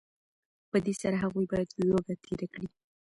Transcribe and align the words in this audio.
په 0.69 0.77
دې 0.85 0.93
سره 1.01 1.15
هغوی 1.23 1.45
باید 1.51 1.69
لوږه 1.89 2.15
تېره 2.23 2.47
کړي 2.53 2.67